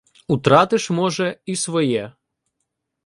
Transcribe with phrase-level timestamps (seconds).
[0.27, 2.13] Утратиш, може, і своє.